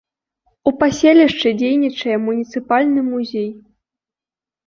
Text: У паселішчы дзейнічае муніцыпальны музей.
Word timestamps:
У 0.69 0.71
паселішчы 0.83 1.49
дзейнічае 1.59 2.17
муніцыпальны 2.25 3.01
музей. 3.11 3.47